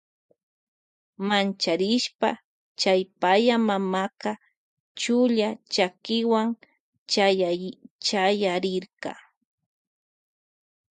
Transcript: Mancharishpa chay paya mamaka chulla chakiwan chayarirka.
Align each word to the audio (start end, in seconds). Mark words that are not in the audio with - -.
Mancharishpa 1.27 2.29
chay 2.79 3.01
paya 3.21 3.55
mamaka 3.67 4.31
chulla 5.01 5.49
chakiwan 5.73 6.47
chayarirka. 8.05 9.11